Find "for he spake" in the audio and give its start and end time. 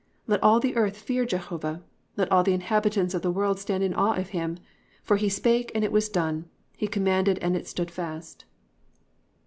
5.03-5.71